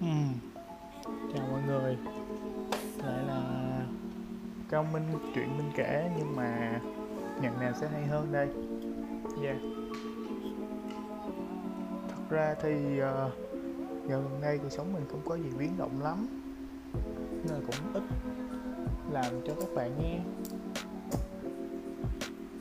[0.00, 0.06] Ừ.
[1.04, 1.96] Chào mọi người.
[3.04, 3.42] Lại là
[4.68, 5.02] Cao Minh
[5.34, 6.80] chuyện Minh kể Nhưng mà
[7.42, 8.48] Nhận nào sẽ hay hơn đây?
[9.42, 9.56] Yeah.
[12.08, 13.30] Thật ra thì ờ,
[14.08, 16.26] Dạo gần đây cuộc sống mình không có gì biến động lắm.
[17.32, 18.02] Nên là cũng ít
[19.10, 20.20] Làm cho các bạn nghe.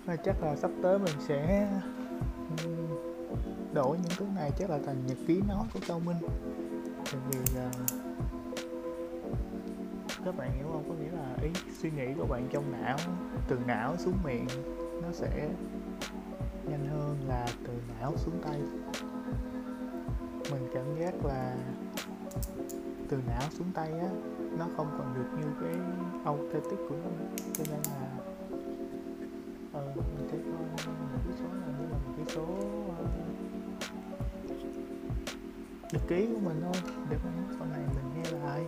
[0.06, 1.70] Và chắc là sắp tới mình sẽ
[2.64, 2.70] ừ,
[3.74, 6.18] Đổi những thứ này chắc là thành nhật ký nói của Cao Minh.
[7.12, 7.72] Tại vì à,
[10.26, 10.84] các bạn hiểu không?
[10.90, 11.50] Có nghĩa là ý
[11.82, 12.98] suy nghĩ của bạn trong não
[13.48, 14.48] từ não xuống miệng
[15.02, 15.50] nó sẽ
[16.70, 18.62] nhanh hơn là từ não xuống tay.
[20.52, 21.56] Mình cảm giác là
[23.10, 24.10] từ não xuống tay á
[24.58, 25.76] nó không còn được như cái
[26.24, 27.10] authentic của nó
[27.54, 28.10] cho nên là
[29.74, 33.10] ờ, mình thấy coi một cái số là như là một cái số uh,
[35.92, 36.94] nhật ký của mình thôi.
[37.10, 38.62] Để mà sau này mình nghe lại.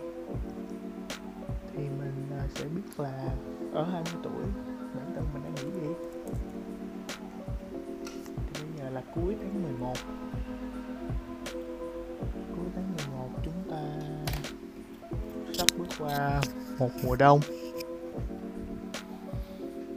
[1.72, 3.28] Thì mình à, sẽ biết là
[3.72, 4.44] ở 20 tuổi
[4.94, 5.88] bản thân mình đang nghĩ gì.
[8.54, 9.94] Thì bây giờ là cuối tháng 11
[12.56, 13.82] cuối tháng 11 chúng ta
[15.52, 16.40] sắp bước qua
[16.78, 17.40] một mùa đông.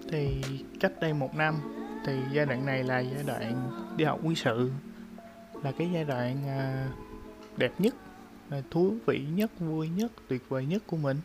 [0.10, 0.42] Thì
[0.80, 1.56] cách đây một năm
[2.06, 4.72] thì giai đoạn này là giai đoạn đi học quân sự.
[5.64, 7.05] Là cái giai đoạn uh,
[7.58, 7.96] đẹp nhất
[8.50, 11.18] à, thú vị nhất vui nhất tuyệt vời nhất của mình.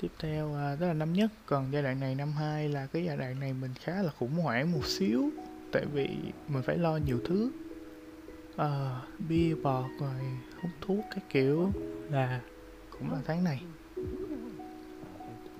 [0.00, 1.30] Tiếp theo à, đó là năm nhất.
[1.46, 4.34] Còn giai đoạn này năm hai là cái giai đoạn này mình khá là khủng
[4.34, 5.30] hoảng một xíu
[5.72, 6.08] tại vì
[6.48, 7.50] mình phải lo nhiều thứ.
[8.56, 10.20] À, bia bọt rồi
[10.62, 11.70] hút thuốc cái kiểu
[12.10, 12.40] là
[12.90, 13.62] cũng là tháng này.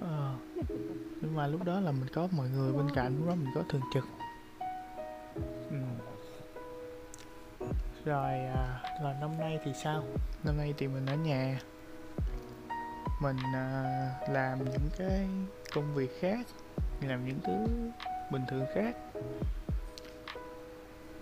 [0.01, 0.35] À,
[1.21, 3.63] nhưng mà lúc đó là mình có mọi người bên cạnh lúc đó mình có
[3.69, 4.05] thường trực.
[8.05, 10.03] Rồi à, là năm nay thì sao?
[10.45, 11.61] Năm nay thì mình ở nhà.
[13.21, 13.85] Mình à,
[14.29, 15.29] làm những cái
[15.75, 16.47] công việc khác
[17.01, 17.67] làm những thứ
[18.31, 18.97] bình thường khác.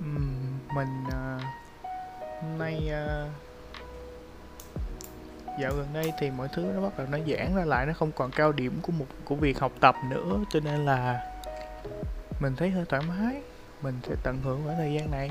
[0.05, 1.41] Uhm, mình à,
[2.43, 3.27] hôm nay à,
[5.61, 8.13] dạo gần đây thì mọi thứ nó bắt đầu nó giãn ra lại nó không
[8.13, 11.27] còn cao điểm của một của việc học tập nữa cho nên là
[12.41, 13.43] mình thấy hơi thoải mái.
[13.83, 15.31] Mình sẽ tận hưởng khoảng thời gian này.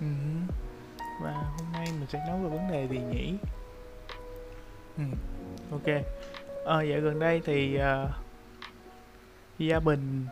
[0.00, 0.06] Ừ.
[1.20, 3.34] Và hôm nay mình sẽ nói về vấn đề gì nhỉ
[4.96, 5.04] Ừ,
[5.70, 6.04] ok.
[6.64, 8.10] Ờ, dạo gần đây thì uh,
[9.58, 10.26] Gia Bình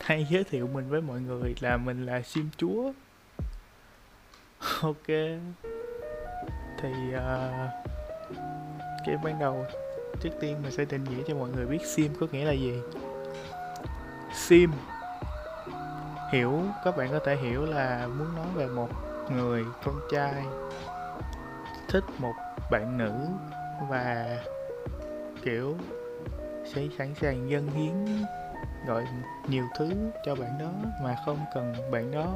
[0.00, 2.92] hay giới thiệu mình với mọi người là mình là sim chúa.
[4.82, 5.06] Ok.
[6.82, 7.70] Thì uh,
[9.06, 9.66] cái ban đầu
[10.20, 12.80] trước tiên mình sẽ định nghĩa cho mọi người biết sim có nghĩa là gì.
[14.34, 14.70] Sim
[16.30, 18.88] hiểu, các bạn có thể hiểu là muốn nói về một
[19.30, 20.44] người con trai
[21.88, 22.32] thích một
[22.70, 23.12] bạn nữ
[23.88, 24.38] và,
[25.44, 25.76] kiểu,
[26.74, 28.24] sẽ sẵn sàng dâng hiến
[28.86, 29.04] gọi
[29.48, 29.90] nhiều thứ
[30.26, 30.70] cho bạn đó
[31.02, 32.34] mà không cần bạn đó,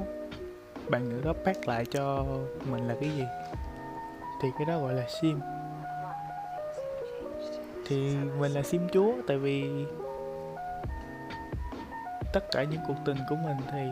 [0.89, 2.25] bạn nữ đó phát lại cho
[2.71, 3.25] mình là cái gì?
[4.43, 5.41] Thì cái đó gọi là sim.
[7.87, 9.87] Thì mình là sim chúa, tại vì
[12.35, 13.91] tất cả những cuộc tình của mình thì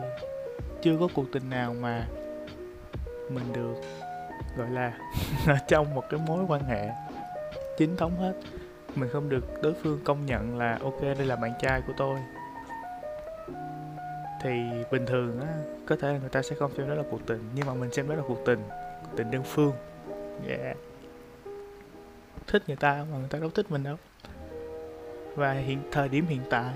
[0.81, 2.07] chưa có cuộc tình nào mà
[3.29, 3.75] mình được,
[4.57, 4.97] gọi là
[5.47, 6.89] ở trong một cái mối quan hệ
[7.77, 8.33] chính thống hết.
[8.95, 12.19] Mình không được đối phương công nhận là, ok, đây là bạn trai của tôi.
[14.41, 14.51] Thì
[14.91, 15.53] bình thường á,
[15.85, 17.93] có thể là người ta sẽ không xem đó là cuộc tình, nhưng mà mình
[17.93, 18.63] xem đó là cuộc tình
[19.03, 19.73] cuộc tình đơn phương.
[20.47, 20.77] Yeah.
[22.47, 23.95] Thích người ta mà người ta đâu thích mình đâu.
[25.35, 26.73] Và hiện, thời điểm hiện tại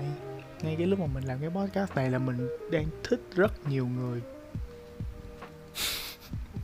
[0.62, 3.86] ngay cái lúc mà mình làm cái podcast này là mình đang thích rất nhiều
[3.86, 4.22] người.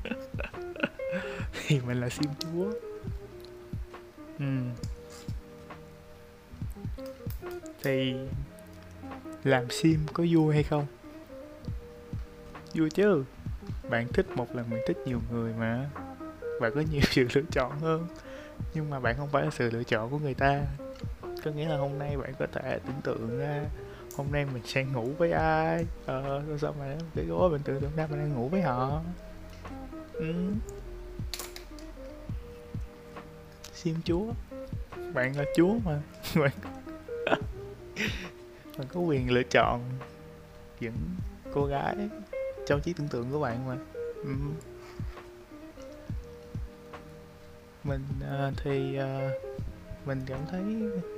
[1.66, 2.72] Thì mình là sim chúa.
[4.38, 4.44] Ừ.
[7.82, 8.14] thì
[9.44, 10.86] làm sim có vui hay không?
[12.74, 13.24] Vui chứ.
[13.90, 15.90] Bạn thích một lần mình thích nhiều người mà.
[16.60, 18.06] Bạn có nhiều sự lựa chọn hơn.
[18.74, 20.62] Nhưng mà bạn không phải là sự lựa chọn của người ta.
[21.44, 23.64] Có nghĩa là hôm nay bạn có thể tưởng tượng ra
[24.16, 25.86] hôm nay mình sẽ ngủ với ai?
[26.06, 29.02] Ờ sao, sao mà cái gối mình tưởng tượng ra mình đang ngủ với họ?
[30.12, 30.34] Ừ.
[33.74, 34.32] sim chúa.
[35.14, 36.00] Bạn là chúa mà.
[36.34, 36.52] Bạn
[38.78, 39.80] bạn có quyền lựa chọn
[40.80, 40.96] những
[41.52, 41.96] cô gái
[42.66, 43.76] trong trí tưởng tượng của bạn mà.
[44.24, 44.30] Ừ.
[47.84, 49.56] mình uh, thì uh,
[50.06, 50.62] mình cảm thấy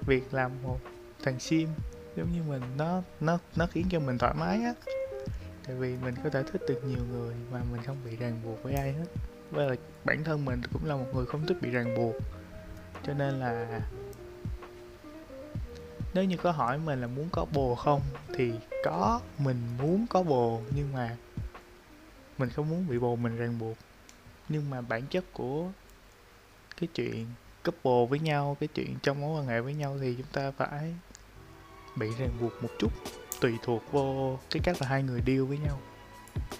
[0.06, 0.78] việc làm một
[1.22, 1.69] thằng sim
[2.17, 4.75] giống như mình, nó nó nó khiến cho mình thoải mái á.
[5.67, 8.63] Tại vì mình có thể thích được nhiều người mà mình không bị ràng buộc
[8.63, 9.07] với ai hết.
[9.51, 12.15] Với là bản thân mình cũng là một người không thích bị ràng buộc.
[13.07, 13.81] Cho nên là
[16.15, 18.01] nếu như có hỏi mình là muốn có bồ không,
[18.35, 18.53] thì
[18.85, 21.17] có, mình muốn có bồ, nhưng mà
[22.39, 23.77] mình không muốn bị bồ mình ràng buộc.
[24.49, 25.69] Nhưng mà bản chất của
[26.81, 27.27] cái chuyện
[27.65, 30.95] couple với nhau, cái chuyện trong mối quan hệ với nhau thì chúng ta phải
[31.96, 32.93] bị ràng buộc một chút
[33.40, 35.81] tùy thuộc vô cái cách là hai người deal với nhau.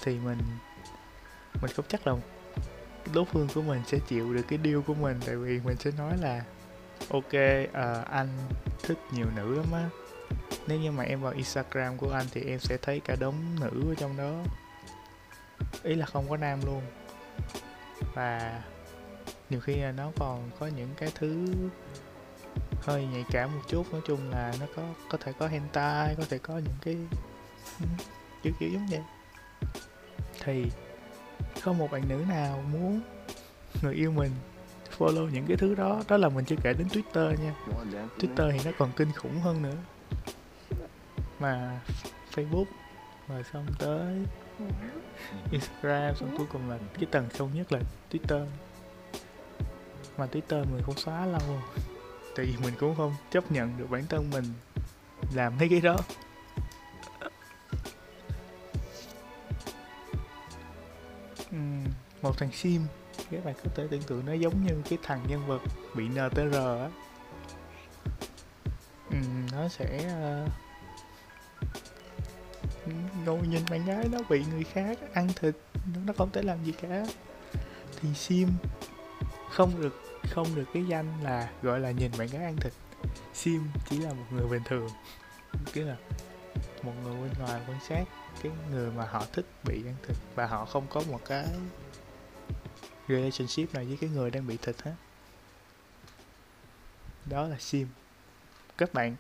[0.02, 0.38] Thì mình
[1.62, 2.14] mình không chắc là
[3.14, 5.90] đối phương của mình sẽ chịu được cái deal của mình tại vì mình sẽ
[5.98, 6.44] nói là
[7.08, 8.28] ok uh, anh
[8.82, 9.88] thích nhiều nữ lắm á.
[10.66, 13.92] Nếu như mà em vào instagram của anh thì em sẽ thấy cả đống nữ
[13.92, 14.42] ở trong đó.
[15.82, 16.82] Ý là không có nam luôn.
[18.14, 18.62] Và
[19.50, 21.46] nhiều khi là nó còn có những cái thứ
[22.82, 23.93] hơi nhạy cảm một chút.
[23.93, 26.96] Nói chung là nó có có thể có hentai, có thể có những cái
[27.81, 27.87] ừ,
[28.43, 29.02] kiểu kiểu giống vậy.
[30.44, 30.64] Thì
[31.62, 33.00] không một bạn nữ nào muốn
[33.82, 34.31] người yêu mình
[34.99, 36.02] follow những cái thứ đó?
[36.08, 37.55] Đó là mình chưa kể đến twitter nha.
[38.19, 39.76] Twitter thì nó còn kinh khủng hơn nữa.
[41.38, 41.81] Mà
[42.34, 42.64] facebook,
[43.29, 44.25] rồi xong tới
[45.50, 47.81] instagram, xong cuối cùng là cái tầng sâu nhất là
[48.11, 48.46] twitter.
[50.17, 51.62] Mà twitter mình không xóa lâu rồi
[52.36, 54.44] tại vì mình cũng không chấp nhận được bản thân mình
[55.34, 55.96] làm mấy cái đó.
[61.56, 61.84] Uhm,
[62.22, 62.82] một thằng sim.
[63.30, 65.62] Các bạn có thể tưởng tượng nó giống như cái thằng nhân vật
[65.94, 66.88] bị NTR á.
[69.52, 70.46] Nó sẽ ờ,
[72.86, 72.92] uh,
[73.26, 75.54] ngồi nhìn bạn gái nó bị người khác ăn thịt
[76.06, 77.06] nó không thể làm gì cả.
[78.00, 78.48] Thì sim
[79.50, 82.73] không được không được cái danh là gọi là nhìn bạn gái ăn thịt.
[83.34, 84.88] Sim chỉ là một người bình thường
[85.73, 85.96] cái là
[86.82, 88.05] một người bên ngoài quan sát
[88.43, 91.46] cái người mà họ thích bị ăn thịt và họ không có một cái
[93.08, 94.94] relationship nào với cái người đang bị thịt hết.
[97.26, 97.88] Đó là sim.
[98.79, 99.17] Các bạn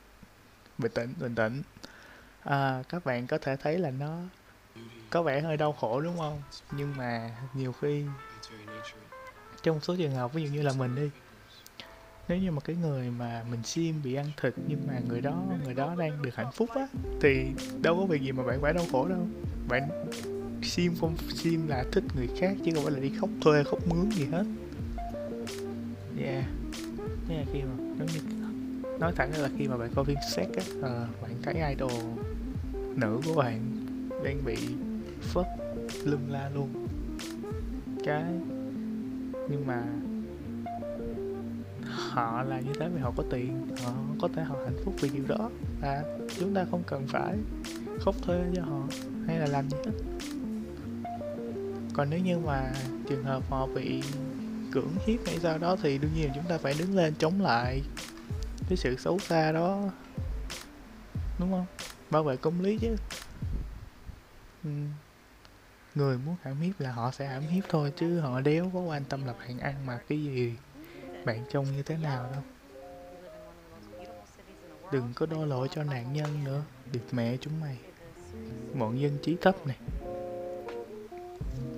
[0.78, 1.62] bình tĩnh bình tĩnh.
[2.40, 4.18] À, các bạn có thể thấy là nó
[5.10, 6.42] có vẻ hơi đau khổ đúng không?
[6.70, 8.04] Nhưng mà nhiều khi
[9.62, 11.10] trong một số trường hợp ví dụ như là mình đi
[12.28, 15.42] nếu như mà cái người mà mình sim bị ăn thịt nhưng mà người đó
[15.64, 16.88] người đó đang được hạnh phúc á
[17.20, 17.46] thì
[17.82, 19.26] đâu có việc gì mà bạn phải đau khổ đâu.
[19.68, 19.88] Bạn
[20.62, 23.86] sim không sim là thích người khác chứ không phải là đi khóc thuê khóc
[23.86, 24.44] mướn gì hết.
[26.24, 26.44] Yeah
[27.28, 28.20] thế là khi mà giống như
[28.98, 32.02] nói thẳng là khi mà bạn coi phim sex á uh, bạn thấy idol
[32.72, 33.60] nữ của bạn
[34.24, 34.56] đang bị
[35.20, 35.46] phớt
[36.04, 36.86] lum la luôn.
[38.04, 38.24] Cái
[39.48, 39.82] nhưng mà
[41.88, 45.08] họ là như thế vì họ có tiền, họ có thể họ hạnh phúc vì
[45.08, 45.50] điều đó.
[45.80, 46.02] Và
[46.38, 47.36] chúng ta không cần phải
[48.00, 48.80] khóc thuê cho họ
[49.26, 49.92] hay là làm gì hết.
[51.92, 52.72] Còn nếu như mà
[53.08, 54.02] trường hợp họ bị
[54.72, 57.82] cưỡng hiếp hay sao đó thì đương nhiên chúng ta phải đứng lên chống lại
[58.68, 59.82] cái sự xấu xa đó,
[61.38, 61.66] đúng không?
[62.10, 62.96] Bảo vệ công lý chứ.
[64.64, 64.70] Ừ
[65.96, 69.04] người muốn hãm hiếp là họ sẽ hãm hiếp thôi, chứ họ đéo có quan
[69.04, 70.54] tâm là bạn ăn mặc cái gì
[71.24, 72.42] bạn trông như thế nào đâu.
[74.92, 76.62] Đừng có đổ lỗi cho nạn nhân nữa,
[76.92, 77.76] được mẹ chúng mày.
[78.74, 79.76] Bọn dân trí thấp này.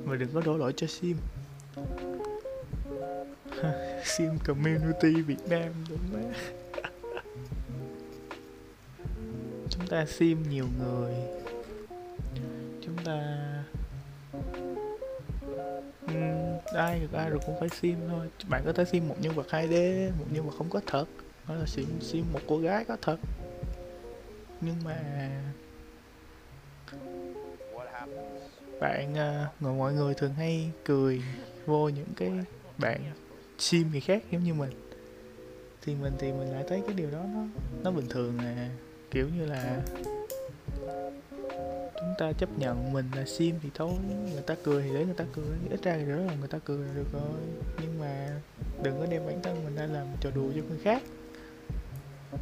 [0.04, 1.16] Mà đừng có đổ lỗi cho sim.
[4.04, 6.20] Sim community việt nam đúng má
[9.70, 11.14] chúng ta sim nhiều người.
[12.82, 13.47] Chúng ta
[16.72, 18.28] ai được ai rồi cũng phải sim thôi.
[18.48, 21.04] Bạn có thể sim một nhân vật 2D một nhân vật không có thật.
[21.44, 23.16] Hoặc là sim sim một cô gái có thật.
[24.60, 24.96] Nhưng mà
[28.80, 31.22] bạn à, người, mọi người thường hay cười
[31.66, 32.32] vô những cái
[32.78, 33.00] bạn
[33.58, 34.70] sim người khác giống như mình.
[35.82, 37.44] Thì mình thì mình lại thấy cái điều đó nó
[37.82, 38.70] nó bình thường à
[39.10, 39.80] kiểu như là
[42.18, 43.92] ta chấp nhận mình là sim thì thôi.
[44.32, 45.44] Người ta cười thì để người ta cười.
[45.70, 47.40] Ít ra thì đó là người ta cười là được rồi.
[47.80, 48.28] Nhưng mà
[48.82, 51.02] đừng có đem bản thân mình ra làm trò đùa cho người khác.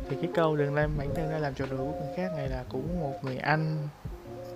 [0.08, 2.48] Thì cái câu đừng đem bản thân ra làm trò đùa của người khác này
[2.48, 3.88] là của một người anh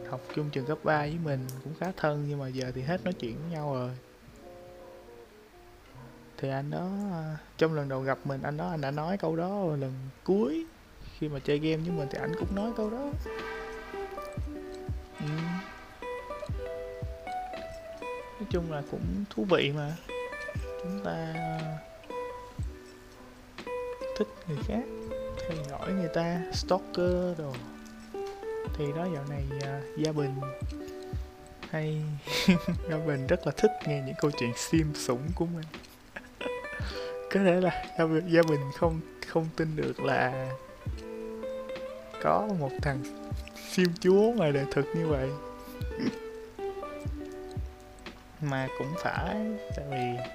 [0.09, 3.05] học chung trường cấp 3 với mình, cũng khá thân nhưng mà giờ thì hết
[3.05, 3.91] nói chuyện với nhau rồi.
[6.39, 9.37] Thì anh đó à, trong lần đầu gặp mình anh đó, anh đã nói câu
[9.37, 9.93] đó lần
[10.25, 10.67] cuối.
[11.19, 13.11] Khi mà chơi game với mình thì anh cũng nói câu đó.
[18.51, 19.97] Chung là cũng thú vị mà.
[20.83, 21.59] Chúng ta ờ,
[24.19, 24.83] thích người khác
[25.39, 27.53] theo dõi người ta stalker đồ.
[28.75, 30.35] Thì đó dạo này uh, gia bình
[31.71, 32.03] hay
[32.91, 35.67] gia bình rất là thích nghe những câu chuyện sim sủng của mình.
[37.31, 40.51] Có thể là gia gia bình không không tin được là
[42.23, 43.03] có một thằng
[43.71, 45.29] sim chúa ngoài đời thực như vậy.
[48.41, 49.37] mà cũng phải,
[49.77, 50.31] tại vì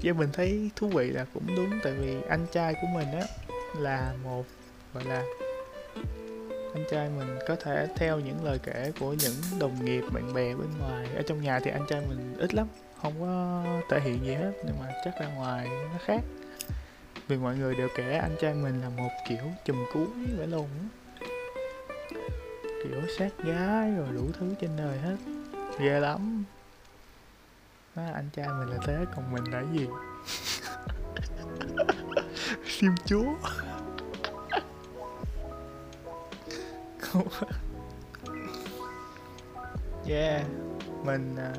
[0.00, 3.26] do mình thấy thú vị là cũng đúng, tại vì anh trai của mình á
[3.78, 4.44] là một,
[4.94, 5.22] gọi là,
[6.74, 10.54] anh trai mình có thể theo những lời kể của những đồng nghiệp, bạn bè
[10.54, 11.06] bên ngoài.
[11.16, 12.66] Ở trong nhà thì anh trai mình ít lắm,
[13.02, 16.20] không có thể hiện gì hết, nhưng mà chắc ra ngoài nó khác.
[17.28, 20.06] Vì mọi người đều kể anh trai mình là một kiểu chùm cuối
[20.36, 20.68] vậy luôn
[22.84, 25.16] kiểu sát gái rồi đủ thứ trên đời hết.
[25.80, 26.44] Ghê lắm
[27.96, 29.88] đó, anh trai mình là thế còn mình là gì?
[32.68, 33.34] Sim chúa.
[36.98, 37.28] Không.
[40.08, 40.42] Yeah.
[41.04, 41.52] Mình à,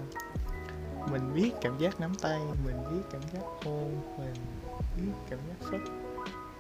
[1.12, 4.36] mình biết cảm giác nắm tay mình biết cảm giác hôn mình
[4.98, 5.82] biết cảm giác phất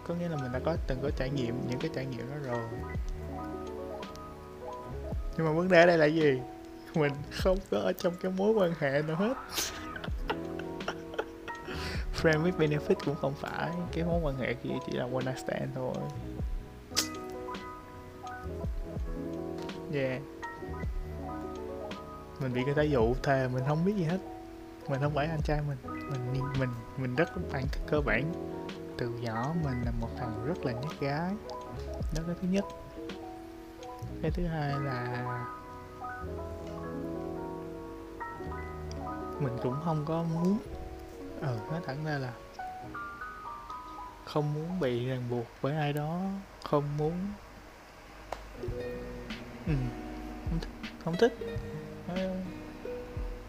[0.07, 2.35] có nghĩa là mình đã có từng có trải nghiệm những cái trải nghiệm đó
[2.43, 2.63] rồi.
[5.37, 6.41] Nhưng mà vấn đề ở đây là gì
[6.99, 9.33] mình không có ở trong cái mối quan hệ nào hết.
[12.21, 13.71] Friend with benefit cũng không phải.
[13.91, 15.93] Cái mối quan hệ kia chỉ là one night stand thôi.
[19.93, 20.21] Yeah.
[22.39, 24.19] Mình bị người ta dụ thề, mình không biết gì hết.
[24.89, 25.77] Mình không phải anh trai mình.
[26.33, 28.31] Mình mình mình rất bản cơ bản.
[28.97, 31.31] Từ nhỏ mình là một thằng rất là nhát gái.
[32.15, 32.65] Đó cái thứ nhất.
[34.21, 35.45] Cái thứ hai là
[39.39, 40.57] mình cũng không có muốn.
[41.41, 42.33] Ừ nói thẳng ra là
[44.25, 46.31] không muốn bị ràng buộc với ai đó,
[46.63, 47.33] không muốn.
[49.67, 49.73] Ừ
[50.49, 51.33] không thích không thích.
[52.07, 52.35] Ờ,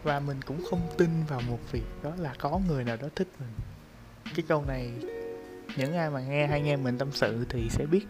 [0.03, 3.27] và mình cũng không tin vào một việc đó là có người nào đó thích
[3.39, 3.49] mình.
[4.35, 4.91] Cái câu này,
[5.77, 8.07] những ai mà nghe hay nghe mình tâm sự thì sẽ biết.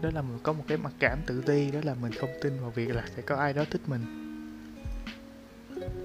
[0.00, 2.60] Đó là mình có một cái mặc cảm tự ti, đó là mình không tin
[2.60, 4.31] vào việc là sẽ có ai đó thích mình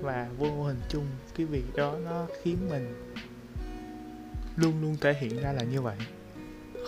[0.02, 3.14] và vô hình chung, cái việc đó nó khiến mình
[4.56, 5.98] luôn luôn thể hiện ra là như vậy.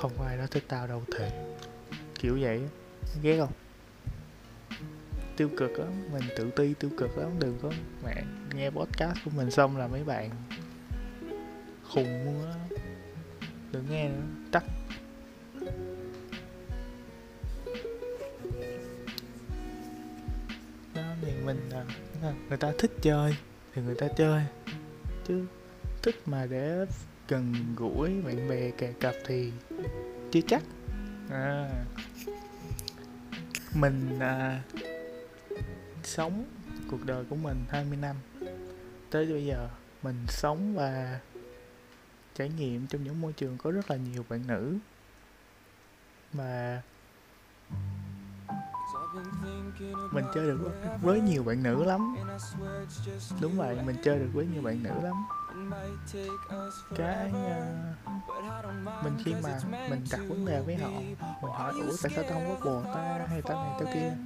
[0.02, 1.56] Không có ai đó thích tao đâu thể
[2.20, 2.62] kiểu vậy
[3.22, 3.52] ghét không?
[5.38, 6.12] Tiêu cực lắm.
[6.12, 7.30] Mình tự ti tiêu cực lắm.
[7.40, 7.72] Đừng có
[8.04, 8.24] mẹ
[8.56, 10.30] nghe podcast của mình xong là mấy bạn
[11.90, 12.78] khùng luôn á.
[13.72, 14.22] Đừng nghe nữa.
[14.52, 14.64] Tắt.
[20.96, 21.86] Đó, thì mình à,
[22.22, 23.36] là người ta thích chơi
[23.74, 24.44] thì người ta chơi.
[25.28, 25.46] Chứ
[26.02, 26.86] thích mà để
[27.28, 29.52] gần gũi bạn bè kè cặp thì
[30.32, 30.64] chưa chắc.
[31.30, 31.70] À.
[33.74, 34.62] Mình à,
[36.04, 36.46] sống
[36.92, 38.16] cuộc đời của mình 20 năm.
[39.10, 39.70] Tới bây giờ
[40.04, 41.20] mình sống và
[42.36, 44.78] trải nghiệm trong những môi trường có rất là nhiều bạn nữ.
[46.34, 46.82] Mà
[50.12, 50.72] mình chơi được
[51.02, 52.16] với nhiều bạn nữ lắm.
[53.42, 55.16] Đúng vậy mình chơi được với nhiều bạn nữ lắm.
[56.96, 59.60] Cái uh, mình khi mà
[59.90, 60.90] mình đặt vấn đề với họ
[61.42, 64.18] mình hỏi ủa tại sao tao không có bồ ta hay tao này tao kia?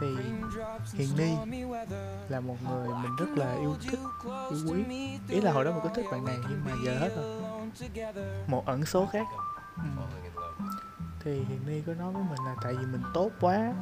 [0.00, 0.06] Thì
[0.92, 1.60] hiền ni
[2.28, 3.98] là một người mình rất là yêu thích
[4.50, 4.84] yêu quý.
[5.28, 7.42] Ý là hồi đó mình có thích bạn này nhưng mà giờ hết rồi.
[8.46, 9.26] Một ẩn số khác.
[9.76, 9.82] Ừ.
[11.20, 13.74] thì hiền ni có nói với mình là tại vì mình tốt quá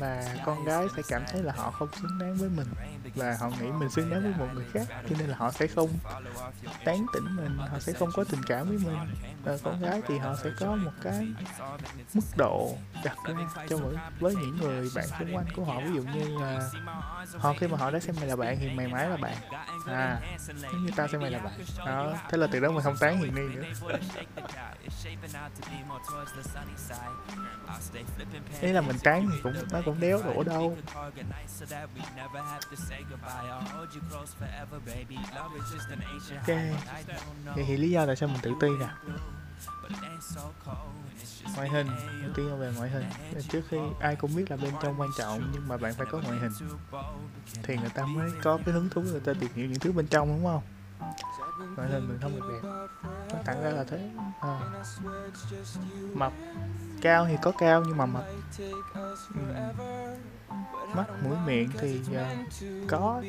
[0.00, 2.66] mà con gái sẽ cảm thấy là họ không xứng đáng với mình
[3.14, 5.66] và họ nghĩ mình xứng đáng với một người khác, cho nên là họ sẽ
[5.66, 5.90] không
[6.84, 8.98] tán tỉnh mình, họ sẽ không có tình cảm với mình.
[9.44, 11.28] Và con gái thì họ sẽ có một cái
[12.14, 13.34] mức độ đặt ra
[13.68, 15.80] cho mỗi, với những người bạn xung quanh của họ.
[15.80, 16.70] Ví dụ như là
[17.38, 19.36] họ khi mà họ đã xem mày là bạn thì mày mãi là bạn.
[19.86, 21.60] À giống như tao xem mày là bạn.
[21.86, 23.62] Đó, thế là từ đó mình không tán hiền ni nữa.
[28.60, 30.76] Ý là mình tán thì cũng, nó cũng đéo đổ đâu
[36.36, 36.46] ok.
[37.54, 38.88] vậy thì lý do tại sao mình tự ti nè.
[41.56, 41.86] ngoại hình.
[42.22, 43.04] đầu tiên về ngoại hình.
[43.48, 46.18] Trước khi ai cũng biết là bên trong quan trọng nhưng mà bạn phải có
[46.18, 46.52] ngoại hình.
[47.62, 50.06] thì người ta mới có cái hứng thú người ta tìm hiểu những thứ bên
[50.06, 50.62] trong đúng không?
[51.76, 52.68] Ngoại hình mình không được đẹp.
[53.32, 54.10] Nó thẳng ra là thế.
[54.40, 54.60] À.
[56.14, 56.32] mập.
[57.00, 58.24] Cao thì có cao nhưng mà mập.
[59.34, 59.44] Ừ
[60.94, 62.48] mắt mũi miệng thì uh,
[62.88, 63.22] có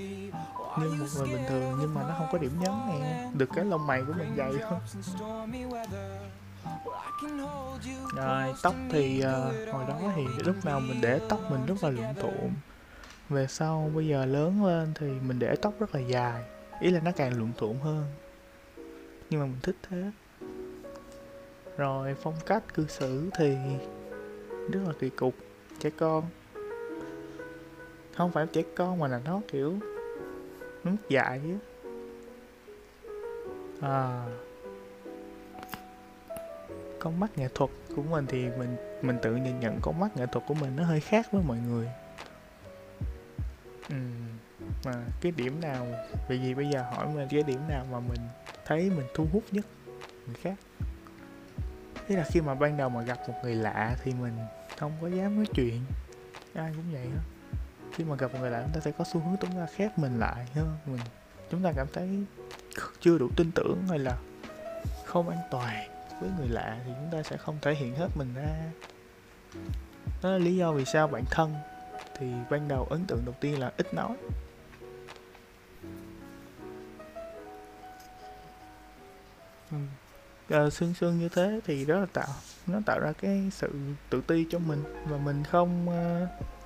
[0.80, 3.30] như một người bình thường nhưng mà nó không có điểm nhấn nè.
[3.34, 4.80] Được cái lông mày của mình dày hơn
[8.16, 11.90] rồi tóc thì uh, hồi đó thì lúc nào mình để tóc mình rất là
[11.90, 12.52] lượn thuộm
[13.30, 16.44] về sau bây giờ lớn lên thì mình để tóc rất là dài.
[16.80, 18.06] Ý là nó càng luộm thuộm hơn.
[19.30, 20.12] Nhưng mà mình thích thế.
[21.78, 23.58] Rồi phong cách cư xử thì
[24.72, 25.36] rất là kỳ cục.
[25.80, 26.24] Trẻ con
[28.20, 29.78] không phải trẻ con mà là nó, kiểu,
[30.84, 31.58] nó dạy á.
[33.82, 34.26] À.
[37.00, 40.26] Con mắt nghệ thuật của mình thì mình mình tự nhìn nhận con mắt nghệ
[40.26, 41.88] thuật của mình nó hơi khác với mọi người.
[43.90, 43.96] Ừ.
[44.86, 45.88] mà cái điểm nào,
[46.30, 48.22] vì gì bây giờ hỏi mình cái điểm nào mà mình
[48.66, 49.66] thấy mình thu hút nhất
[50.26, 50.56] người khác?
[52.08, 54.34] Thế là khi mà ban đầu mà gặp một người lạ thì mình
[54.78, 55.82] không có dám nói chuyện,
[56.54, 57.39] ai cũng vậy đó
[58.00, 60.00] khi mà gặp một người lạ chúng ta sẽ có xu hướng chúng ta khép
[60.00, 61.02] mình lại hơn mình
[61.52, 62.24] chúng ta cảm thấy
[63.00, 64.18] chưa đủ tin tưởng hay là
[65.06, 65.90] không an toàn
[66.22, 68.72] với người lạ thì chúng ta sẽ không thể hiện hết mình ra.
[70.24, 71.54] Đó là lý do vì sao bản thân
[72.18, 74.16] thì ban đầu ấn tượng đầu tiên là ít nói.
[79.72, 79.78] Ừ.
[80.66, 82.28] uh, sương sương như thế thì đó là tạo
[82.68, 83.72] nó tạo ra cái sự
[84.10, 86.59] tự ti cho mình và mình không uh,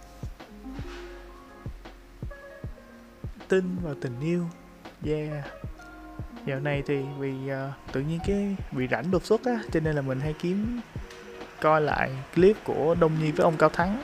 [3.48, 4.46] tin vào tình yêu.
[5.06, 5.46] Yeah.
[6.46, 9.96] Dạo này thì vì uh, tự nhiên cái bị rảnh đột xuất á cho nên
[9.96, 10.80] là mình hay kiếm
[11.62, 14.04] coi lại clip của đông nhi với ông cao thắng.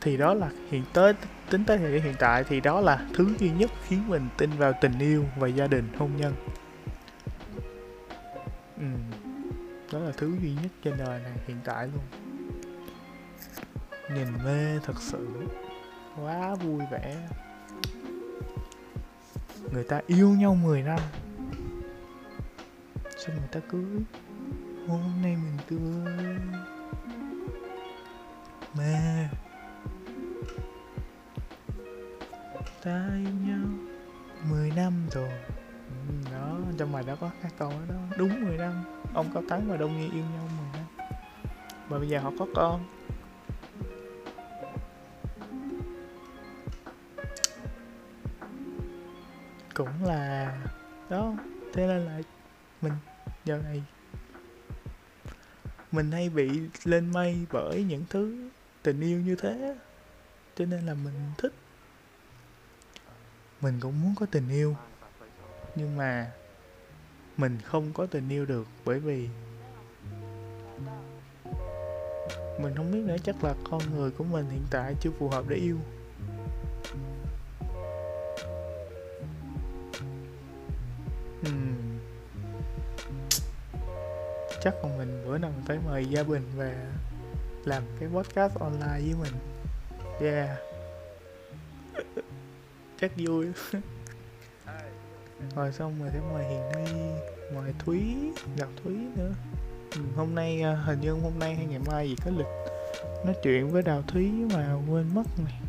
[0.00, 1.14] Thì đó là hiện tới
[1.50, 4.50] tính tới thời điểm hiện tại thì đó là thứ duy nhất khiến mình tin
[4.50, 6.34] vào tình yêu và gia đình hôn nhân.
[8.78, 8.86] Ừ.
[9.92, 12.02] đó là thứ duy nhất trên đời này hiện tại luôn.
[14.14, 15.28] Nhìn mê thật sự.
[16.22, 17.16] Quá vui vẻ
[19.72, 21.00] người ta yêu nhau 10 năm.
[23.18, 24.02] Xong người ta cưới
[24.88, 26.36] hôm nay mình cưới
[28.74, 29.28] Mà.
[32.84, 33.66] Ta yêu nhau
[34.50, 35.30] 10 năm rồi.
[36.08, 38.84] Ừ, đó trong bài đó có cái câu đó đúng 10 năm.
[39.14, 41.08] Ông cao thắng và đông nghi yêu nhau 10 năm.
[41.88, 42.84] Và bây giờ họ có con.
[49.84, 50.56] Cũng là
[51.10, 51.34] đó.
[51.72, 52.20] Thế nên là
[52.82, 52.92] mình
[53.44, 53.82] giờ này
[55.92, 58.48] mình hay bị lên mây bởi những thứ
[58.82, 59.76] tình yêu như thế
[60.56, 61.52] cho nên là mình thích.
[63.60, 64.76] Mình cũng muốn có tình yêu.
[65.74, 66.30] Nhưng mà
[67.36, 69.28] mình không có tình yêu được bởi vì
[72.58, 73.16] mình không biết nữa.
[73.24, 75.78] Chắc là con người của mình hiện tại chưa phù hợp để yêu.
[84.70, 85.22] Chắc là mình.
[85.26, 86.74] Bữa nào mình phải mời gia bình về
[87.64, 89.32] làm cái podcast online với mình.
[90.20, 90.58] Yeah.
[93.00, 93.46] Chắc vui.
[95.56, 96.92] Rồi xong rồi sẽ mời hiền nghi
[97.54, 98.16] mời thúy
[98.56, 99.32] gặp thúy nữa.
[99.94, 102.46] Ừ, hôm nay à, hình như hôm nay hay ngày mai gì có lịch
[103.24, 105.60] nói chuyện với đào thúy mà quên mất này.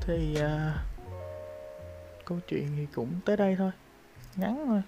[0.00, 0.93] Thì uh,
[2.26, 3.70] câu chuyện thì cũng tới đây thôi.
[4.36, 4.82] Ngắn thôi.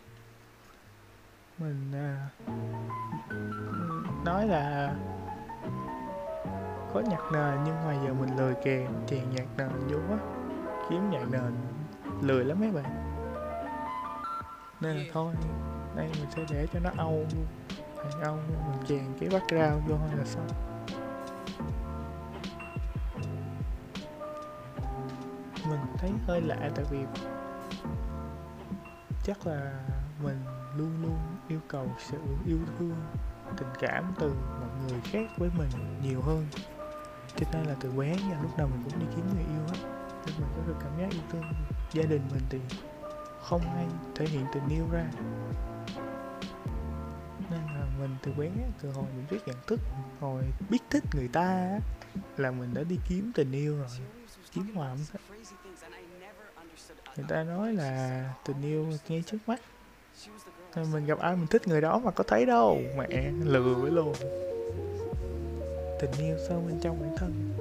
[1.59, 2.47] Mình uh,
[4.25, 4.95] nói là
[6.95, 10.19] có nhạc nền nhưng mà giờ mình lười kèm chèn nhạc nền vô á.
[10.91, 11.55] Kiếm nhạc nền
[12.23, 13.13] lười lắm mấy bạn.
[14.81, 15.35] Nên là thôi.
[15.97, 17.27] Đây mình sẽ để cho nó âu.
[17.97, 20.49] Thành âu mình chèn cái background vô thôi là xong
[25.71, 26.99] mình thấy hơi lạ tại vì
[29.23, 29.85] chắc là
[30.23, 30.45] mình
[30.77, 32.97] luôn luôn yêu cầu sự yêu thương,
[33.57, 35.69] tình cảm từ mọi người khác với mình
[36.03, 36.47] nhiều hơn.
[37.37, 39.89] Cho nên là từ bé giờ lúc nào mình cũng đi kiếm người yêu hết.
[40.27, 41.45] Nên mình có được cảm giác yêu thương
[41.93, 42.61] gia đình mình thì
[43.43, 45.05] không hay thể hiện tình yêu ra
[48.01, 48.51] mình từ bé
[48.83, 49.81] từ hồi mình biết nhận thức
[50.21, 51.81] hồi biết thích người ta
[52.37, 53.89] là mình đã đi kiếm tình yêu rồi
[54.53, 55.21] kiếm hoài không
[57.17, 59.61] người ta nói là tình yêu ngay trước mắt.
[60.93, 64.15] Mình gặp ai mình thích người đó mà có thấy đâu mẹ lừa với luôn
[66.01, 67.53] tình yêu sâu bên trong bản thân.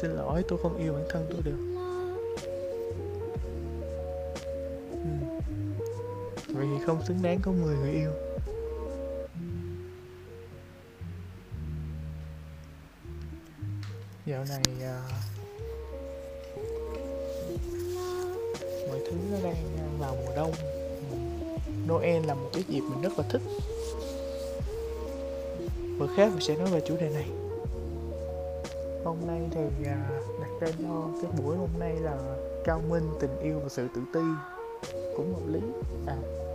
[0.00, 1.75] Xin lỗi tôi không yêu bản thân tôi được
[6.86, 8.10] không xứng đáng có 10 người yêu.
[14.26, 15.10] Dạo này uh,
[18.88, 20.52] mọi thứ nó đang à, vào mùa đông.
[21.88, 23.42] Noel là một cái dịp mình rất là thích.
[25.98, 27.28] Bữa khác mình sẽ nói về chủ đề này.
[29.04, 33.38] Hôm nay thì uh, đặt tên cho cái buổi hôm nay là cao minh tình
[33.42, 34.20] yêu và sự tự ti.
[35.16, 35.60] Cũng hợp lý.
[36.06, 36.45] À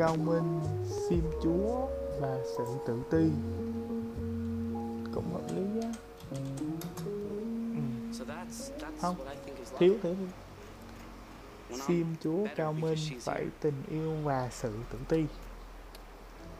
[0.00, 0.60] cao minh
[1.08, 1.86] sim chúa
[2.20, 3.30] và sự tự ti.
[5.14, 5.92] Cũng hợp lý á.
[6.30, 6.36] Ừ.
[9.00, 9.16] không
[9.78, 10.14] thiếu thiếu
[11.86, 15.24] sim chúa cao minh phải tình yêu và sự tự ti.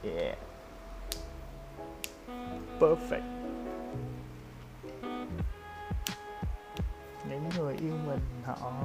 [0.02, 0.38] Yeah.
[2.80, 3.22] Perfect.
[7.28, 8.82] Những người yêu mình họ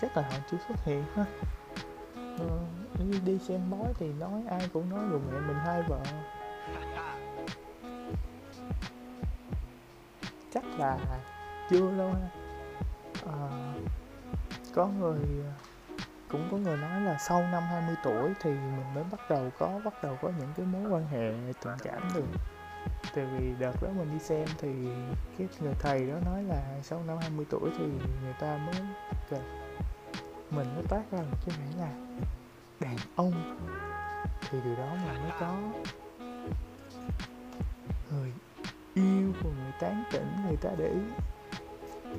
[0.00, 1.26] chắc là họ chưa xuất hiện ha
[2.38, 2.58] ờ,
[3.24, 6.00] đi, xem bói thì nói ai cũng nói dù mẹ mình hai vợ.
[10.54, 10.98] Chắc là
[11.70, 12.28] chưa đâu ha.
[13.26, 13.74] À,
[14.74, 15.18] có người
[16.28, 19.80] cũng có người nói là sau năm 20 tuổi thì mình mới bắt đầu có
[19.84, 22.24] bắt đầu có những cái mối quan hệ tình cảm được.
[23.14, 24.68] Tại vì đợt đó mình đi xem thì
[25.38, 27.84] cái người thầy đó nói là sau năm 20 tuổi thì
[28.22, 28.74] người ta mới
[30.50, 31.92] mình mới toát ra một cái nghĩa là
[32.80, 33.58] đàn ông.
[34.50, 35.56] Thì điều đó mà mới có
[38.10, 38.32] người
[38.94, 41.00] yêu của người tán tỉnh người ta để ý.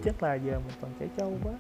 [0.04, 1.54] Chắc là giờ mình còn trẻ trâu quá.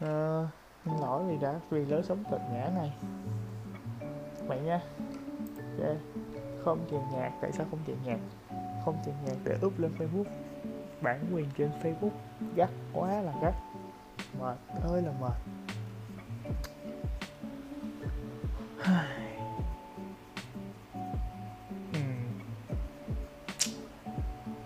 [0.00, 0.48] À,
[0.84, 2.92] xin lỗi vì đã vì lối sống cực ngã này.
[4.46, 4.80] Vậy nha.
[5.56, 5.96] Ok.
[6.64, 7.32] Không chèn nhạc.
[7.40, 8.18] Tại sao không chèn nhạc?
[8.84, 10.24] Không chèn nhạc để up lên facebook
[11.02, 12.10] bản quyền trên facebook.
[12.56, 13.54] Gắt quá là gắt.
[14.40, 15.34] Mệt ơi là mệt.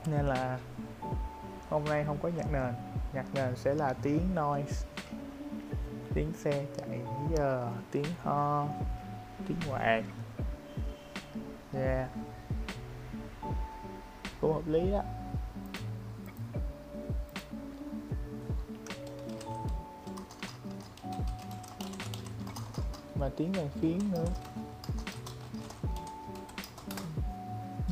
[0.07, 0.59] Nên là
[1.69, 2.75] hôm nay không có nhạc nền.
[3.13, 4.87] Nhạc nền sẽ là tiếng noise.
[6.15, 7.01] Tiếng xe chạy
[7.37, 8.67] giờ tiếng ho,
[9.49, 10.03] tiếng quạt.
[11.73, 12.09] Yeah.
[14.41, 15.03] Cũng hợp lý đó.
[23.25, 24.27] Mà tiếng đàn phiến nữa.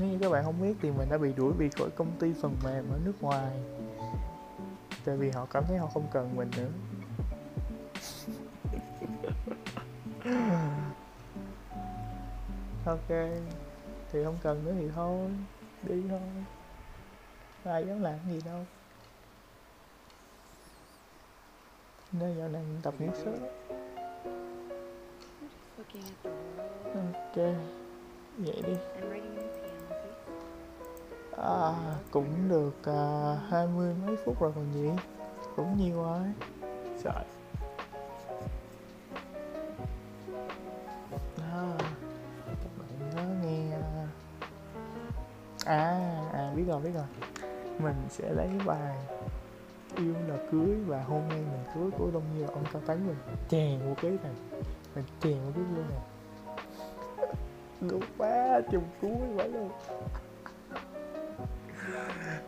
[0.01, 2.33] Nếu như các bạn không biết thì mình đã bị đuổi bị khỏi công ty
[2.43, 3.57] phần mềm ở nước ngoài.
[5.05, 6.71] Tại vì họ cảm thấy họ không cần mình nữa.
[12.87, 13.09] Ok,
[14.13, 15.31] thì không cần nữa thì thôi,
[15.83, 16.21] đi thôi.
[17.65, 18.65] Ai dám làm gì đâu.
[22.13, 23.35] Nên dạo này tập nghỉ sớm
[26.95, 27.37] ok
[28.39, 28.77] vậy đi.
[31.37, 31.73] À,
[32.11, 34.91] cũng được à, hai mươi mấy phút rồi còn gì?
[35.57, 36.21] Cũng nhiều quá.
[37.05, 37.25] Trời.
[41.51, 41.65] À
[43.73, 44.07] à.
[45.65, 46.53] À, à.
[46.57, 47.05] Biết rồi biết rồi.
[47.79, 48.97] Mình sẽ lấy bài
[49.97, 53.07] yêu là cưới và hôm nay mình cưới của đông như là ông cao tấn
[53.07, 53.17] mình
[53.49, 54.33] chèn một cái này
[54.95, 55.99] mình tiền một cái luôn nè
[57.81, 59.71] đúng quá chùm cuối quá luôn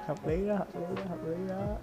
[0.06, 1.76] hợp lý đó, hợp lý đó, hợp lý đó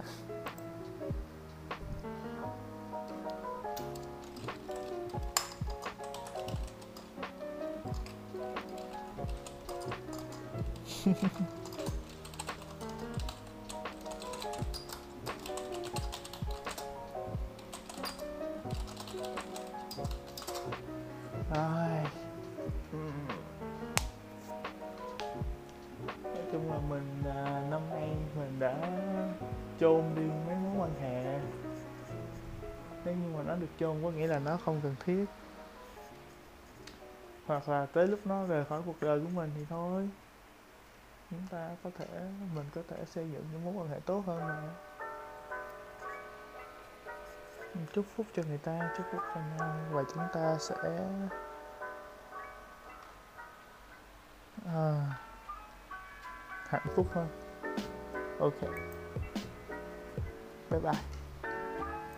[11.05, 11.60] Ha ha ha.
[33.51, 35.25] Nó được chôn có nghĩa là nó không cần thiết.
[37.45, 40.09] Hoặc là tới lúc nó rời khỏi cuộc đời của mình thì thôi.
[41.29, 42.05] Chúng ta có thể
[42.55, 44.61] mình có thể xây dựng những mối quan hệ tốt hơn mà.
[47.93, 49.75] Chúc phúc cho người ta chúc phúc cho nhau.
[49.91, 50.99] Và chúng ta sẽ
[54.65, 55.05] à,
[56.67, 57.27] hạnh phúc hơn.
[58.39, 58.61] Ok.
[60.69, 61.20] Bye bye.